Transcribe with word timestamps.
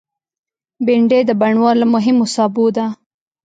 بېنډۍ 0.85 1.21
د 1.25 1.31
بڼوال 1.41 1.75
له 1.79 1.87
مهمو 1.93 2.25
سابو 2.35 2.65
ده 2.75 2.85